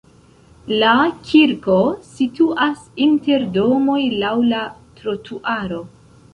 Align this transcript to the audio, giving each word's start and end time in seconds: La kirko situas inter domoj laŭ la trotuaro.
La 0.83 0.93
kirko 1.31 1.75
situas 2.15 2.81
inter 3.09 3.47
domoj 3.61 4.01
laŭ 4.25 4.35
la 4.49 4.67
trotuaro. 4.99 5.83